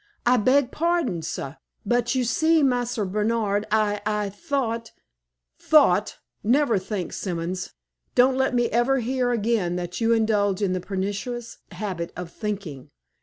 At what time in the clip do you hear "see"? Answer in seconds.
2.23-2.63